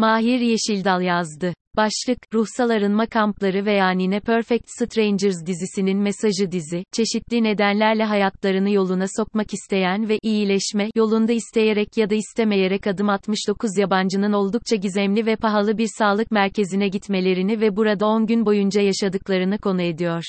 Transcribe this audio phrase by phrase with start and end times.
[0.00, 1.54] Mahir Yeşildal yazdı.
[1.76, 9.04] Başlık, ruhsal arınma kampları veya Nine Perfect Strangers dizisinin mesajı dizi, çeşitli nedenlerle hayatlarını yoluna
[9.16, 15.36] sokmak isteyen ve iyileşme yolunda isteyerek ya da istemeyerek adım 69 yabancının oldukça gizemli ve
[15.36, 20.24] pahalı bir sağlık merkezine gitmelerini ve burada 10 gün boyunca yaşadıklarını konu ediyor.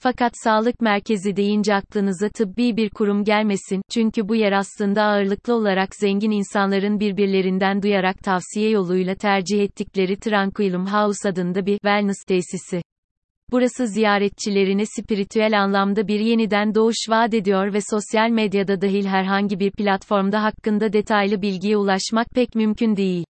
[0.00, 5.96] Fakat sağlık merkezi deyince aklınıza tıbbi bir kurum gelmesin, çünkü bu yer aslında ağırlıklı olarak
[5.96, 12.82] zengin insanların birbirlerinden duyarak tavsiye yoluyla tercih ettikleri Tranquilum House adında bir wellness tesisi.
[13.50, 19.70] Burası ziyaretçilerine spiritüel anlamda bir yeniden doğuş vaat ediyor ve sosyal medyada dahil herhangi bir
[19.70, 23.24] platformda hakkında detaylı bilgiye ulaşmak pek mümkün değil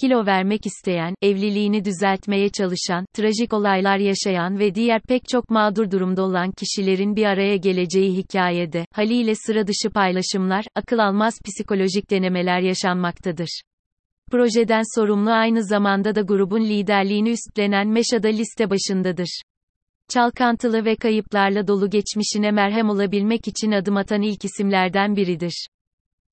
[0.00, 6.22] kilo vermek isteyen, evliliğini düzeltmeye çalışan, trajik olaylar yaşayan ve diğer pek çok mağdur durumda
[6.22, 13.60] olan kişilerin bir araya geleceği hikayede, haliyle sıra dışı paylaşımlar, akıl almaz psikolojik denemeler yaşanmaktadır.
[14.30, 19.42] Projeden sorumlu aynı zamanda da grubun liderliğini üstlenen Meşa'da liste başındadır.
[20.08, 25.66] Çalkantılı ve kayıplarla dolu geçmişine merhem olabilmek için adım atan ilk isimlerden biridir.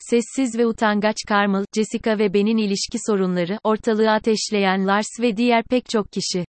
[0.10, 5.90] Sessiz ve utangaç Carmel, Jessica ve Ben'in ilişki sorunları, ortalığı ateşleyen Lars ve diğer pek
[5.90, 6.46] çok kişi.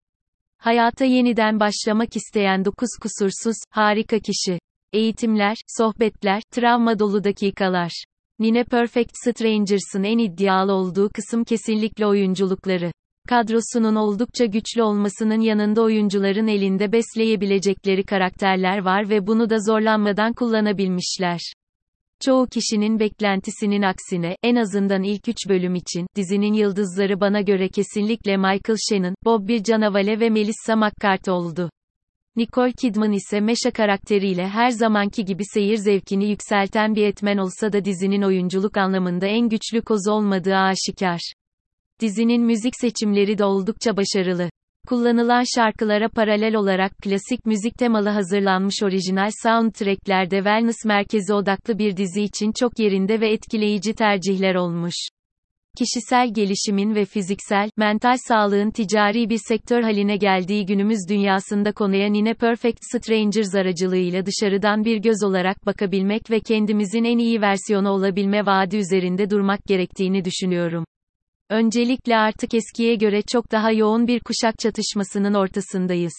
[0.59, 4.59] Hayata yeniden başlamak isteyen dokuz kusursuz, harika kişi.
[4.93, 8.05] Eğitimler, sohbetler, travma dolu dakikalar.
[8.39, 12.93] Nine Perfect Strangers'ın en iddialı olduğu kısım kesinlikle oyunculukları.
[13.29, 21.41] Kadrosunun oldukça güçlü olmasının yanında oyuncuların elinde besleyebilecekleri karakterler var ve bunu da zorlanmadan kullanabilmişler.
[22.25, 28.37] Çoğu kişinin beklentisinin aksine, en azından ilk üç bölüm için, dizinin yıldızları bana göre kesinlikle
[28.37, 31.71] Michael Shannon, Bobby Cannavale ve Melissa McCarthy oldu.
[32.37, 37.85] Nicole Kidman ise Meşa karakteriyle her zamanki gibi seyir zevkini yükselten bir etmen olsa da
[37.85, 41.21] dizinin oyunculuk anlamında en güçlü koz olmadığı aşikar.
[42.01, 44.51] Dizinin müzik seçimleri de oldukça başarılı.
[44.91, 52.23] Kullanılan şarkılara paralel olarak klasik müzik temalı hazırlanmış orijinal soundtracklerde wellness merkezi odaklı bir dizi
[52.23, 54.95] için çok yerinde ve etkileyici tercihler olmuş.
[55.79, 62.35] Kişisel gelişimin ve fiziksel, mental sağlığın ticari bir sektör haline geldiği günümüz dünyasında konuya Nine
[62.35, 68.77] Perfect Strangers aracılığıyla dışarıdan bir göz olarak bakabilmek ve kendimizin en iyi versiyonu olabilme vaadi
[68.77, 70.85] üzerinde durmak gerektiğini düşünüyorum.
[71.51, 76.13] Öncelikle artık eskiye göre çok daha yoğun bir kuşak çatışmasının ortasındayız.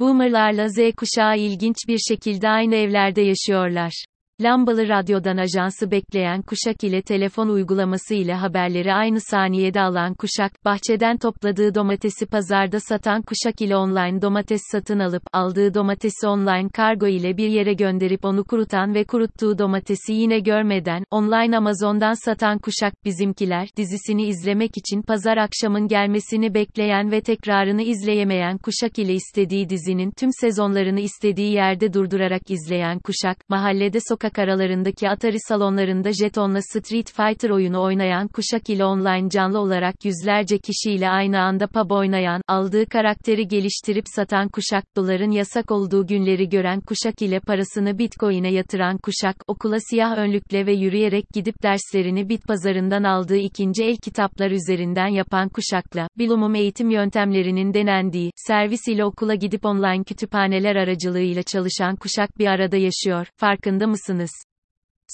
[0.00, 4.04] Boomerlarla Z kuşağı ilginç bir şekilde aynı evlerde yaşıyorlar.
[4.40, 11.16] Lambalı radyodan ajansı bekleyen kuşak ile telefon uygulaması ile haberleri aynı saniyede alan kuşak, bahçeden
[11.16, 17.36] topladığı domatesi pazarda satan kuşak ile online domates satın alıp, aldığı domatesi online kargo ile
[17.36, 23.68] bir yere gönderip onu kurutan ve kuruttuğu domatesi yine görmeden, online Amazon'dan satan kuşak, bizimkiler,
[23.76, 30.30] dizisini izlemek için pazar akşamın gelmesini bekleyen ve tekrarını izleyemeyen kuşak ile istediği dizinin tüm
[30.40, 37.50] sezonlarını istediği yerde durdurarak izleyen kuşak, mahallede sokak sokak aralarındaki Atari salonlarında jetonla Street Fighter
[37.50, 43.48] oyunu oynayan kuşak ile online canlı olarak yüzlerce kişiyle aynı anda pub oynayan, aldığı karakteri
[43.48, 49.76] geliştirip satan kuşak, doların yasak olduğu günleri gören kuşak ile parasını bitcoin'e yatıran kuşak, okula
[49.90, 56.08] siyah önlükle ve yürüyerek gidip derslerini bit pazarından aldığı ikinci el kitaplar üzerinden yapan kuşakla,
[56.18, 62.76] bilumum eğitim yöntemlerinin denendiği, servis ile okula gidip online kütüphaneler aracılığıyla çalışan kuşak bir arada
[62.76, 64.15] yaşıyor, farkında mısınız?
[64.16, 64.44] Mısınız?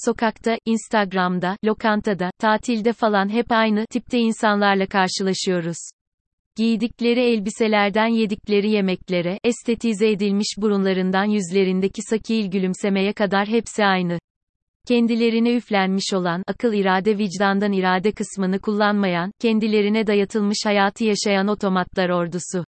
[0.05, 5.77] Sokakta, Instagram'da, lokantada, tatilde falan hep aynı tipte insanlarla karşılaşıyoruz.
[6.57, 14.19] Giydikleri elbiselerden yedikleri yemeklere, estetize edilmiş burunlarından yüzlerindeki sakil gülümsemeye kadar hepsi aynı.
[14.87, 22.65] Kendilerine üflenmiş olan, akıl irade vicdandan irade kısmını kullanmayan, kendilerine dayatılmış hayatı yaşayan otomatlar ordusu.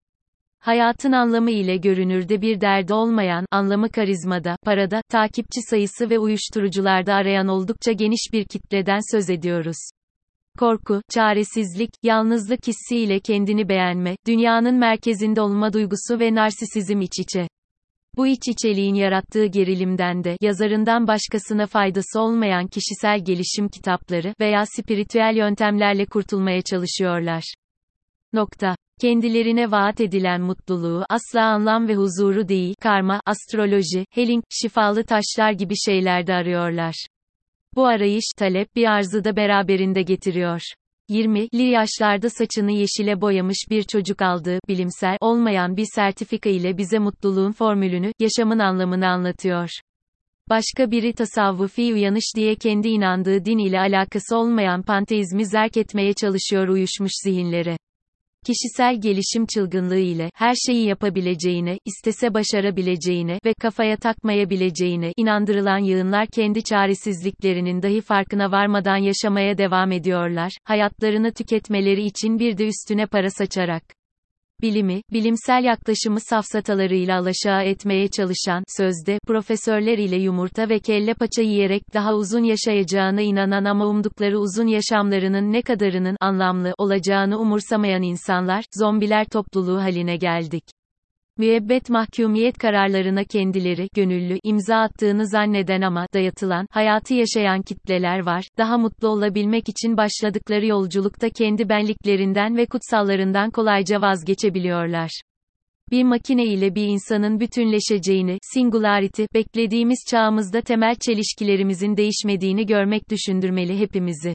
[0.64, 7.48] Hayatın anlamı ile görünürde bir derdi olmayan, anlamı karizmada, parada, takipçi sayısı ve uyuşturucularda arayan
[7.48, 9.76] oldukça geniş bir kitleden söz ediyoruz.
[10.58, 17.48] Korku, çaresizlik, yalnızlık hissi ile kendini beğenme, dünyanın merkezinde olma duygusu ve narsisizm iç içe.
[18.16, 25.34] Bu iç içeliğin yarattığı gerilimden de, yazarından başkasına faydası olmayan kişisel gelişim kitapları veya spiritüel
[25.36, 27.54] yöntemlerle kurtulmaya çalışıyorlar.
[28.34, 28.76] Nokta.
[29.00, 35.74] Kendilerine vaat edilen mutluluğu, asla anlam ve huzuru değil, karma, astroloji, healing, şifalı taşlar gibi
[35.76, 37.06] şeylerde arıyorlar.
[37.74, 40.60] Bu arayış, talep bir arzı da beraberinde getiriyor.
[41.10, 47.52] 20'li yaşlarda saçını yeşile boyamış bir çocuk aldığı, bilimsel, olmayan bir sertifika ile bize mutluluğun
[47.52, 49.68] formülünü, yaşamın anlamını anlatıyor.
[50.48, 56.68] Başka biri tasavvufi uyanış diye kendi inandığı din ile alakası olmayan panteizmi zerk etmeye çalışıyor
[56.68, 57.76] uyuşmuş zihinlere.
[58.46, 66.64] Kişisel gelişim çılgınlığı ile her şeyi yapabileceğine, istese başarabileceğine ve kafaya takmayabileceğine inandırılan yığınlar kendi
[66.64, 73.82] çaresizliklerinin dahi farkına varmadan yaşamaya devam ediyorlar, hayatlarını tüketmeleri için bir de üstüne para saçarak
[74.64, 81.82] bilimi, bilimsel yaklaşımı safsatalarıyla alaşağı etmeye çalışan, sözde, profesörler ile yumurta ve kelle paça yiyerek
[81.94, 89.24] daha uzun yaşayacağına inanan ama umdukları uzun yaşamlarının ne kadarının anlamlı olacağını umursamayan insanlar, zombiler
[89.24, 90.73] topluluğu haline geldik
[91.38, 98.48] müebbet mahkumiyet kararlarına kendileri gönüllü imza attığını zanneden ama dayatılan hayatı yaşayan kitleler var.
[98.58, 105.10] Daha mutlu olabilmek için başladıkları yolculukta kendi benliklerinden ve kutsallarından kolayca vazgeçebiliyorlar.
[105.90, 114.34] Bir makine ile bir insanın bütünleşeceğini, singularity, beklediğimiz çağımızda temel çelişkilerimizin değişmediğini görmek düşündürmeli hepimizi.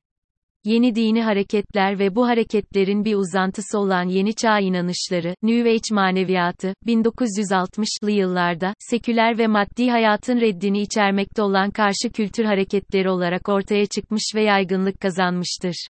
[0.66, 6.74] Yeni dini hareketler ve bu hareketlerin bir uzantısı olan yeni çağ inanışları, New Age maneviyatı,
[6.88, 14.24] 1960'lı yıllarda, seküler ve maddi hayatın reddini içermekte olan karşı kültür hareketleri olarak ortaya çıkmış
[14.36, 15.88] ve yaygınlık kazanmıştır.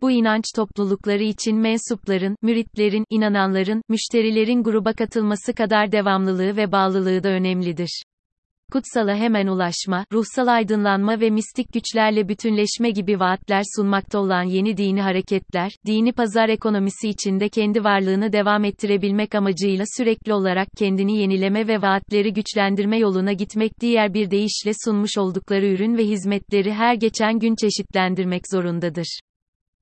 [0.00, 7.28] Bu inanç toplulukları için mensupların, müritlerin, inananların, müşterilerin gruba katılması kadar devamlılığı ve bağlılığı da
[7.28, 8.02] önemlidir
[8.74, 15.02] kutsala hemen ulaşma, ruhsal aydınlanma ve mistik güçlerle bütünleşme gibi vaatler sunmakta olan yeni dini
[15.02, 21.82] hareketler, dini pazar ekonomisi içinde kendi varlığını devam ettirebilmek amacıyla sürekli olarak kendini yenileme ve
[21.82, 27.54] vaatleri güçlendirme yoluna gitmek diğer bir deyişle sunmuş oldukları ürün ve hizmetleri her geçen gün
[27.56, 29.20] çeşitlendirmek zorundadır.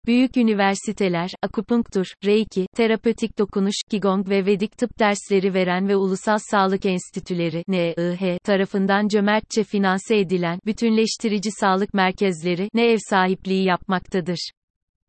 [0.07, 6.87] Büyük üniversiteler, akupunktur, reiki, terapötik dokunuş, qigong ve vedik tıp dersleri veren ve ulusal sağlık
[6.87, 14.51] enstitüleri NIH tarafından cömertçe finanse edilen bütünleştirici sağlık merkezleri ne ev sahipliği yapmaktadır.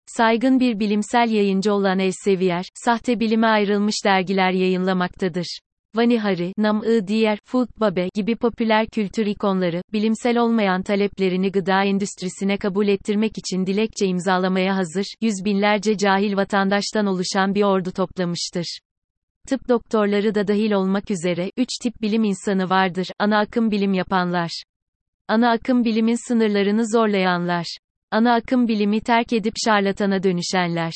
[0.06, 5.60] Saygın bir bilimsel yayıncı olan Elsevier, sahte bilime ayrılmış dergiler yayınlamaktadır.
[5.96, 12.88] Vanihari, Nam-ı diğer, Food Babe gibi popüler kültür ikonları, bilimsel olmayan taleplerini gıda endüstrisine kabul
[12.88, 18.80] ettirmek için dilekçe imzalamaya hazır, yüz binlerce cahil vatandaştan oluşan bir ordu toplamıştır.
[19.48, 24.64] Tıp doktorları da dahil olmak üzere, üç tip bilim insanı vardır, ana akım bilim yapanlar.
[25.28, 27.78] Ana akım bilimin sınırlarını zorlayanlar.
[28.12, 30.94] Ana akım bilimi terk edip şarlatana dönüşenler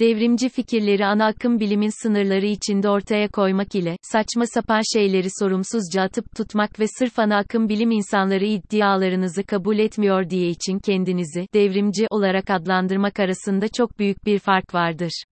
[0.00, 6.24] devrimci fikirleri ana akım bilimin sınırları içinde ortaya koymak ile, saçma sapan şeyleri sorumsuzca atıp
[6.36, 12.50] tutmak ve sırf ana akım bilim insanları iddialarınızı kabul etmiyor diye için kendinizi, devrimci olarak
[12.50, 15.22] adlandırmak arasında çok büyük bir fark vardır.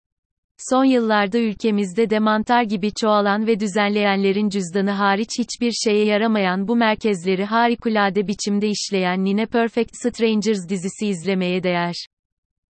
[0.69, 6.75] Son yıllarda ülkemizde de mantar gibi çoğalan ve düzenleyenlerin cüzdanı hariç hiçbir şeye yaramayan bu
[6.75, 11.95] merkezleri harikulade biçimde işleyen Nine Perfect Strangers dizisi izlemeye değer.